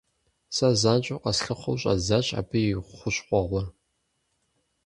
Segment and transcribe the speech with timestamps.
[0.55, 3.63] Сэ занщӀэу къэслъыхъуэу щӀэздзащ абы и хущхъуэгъуэ.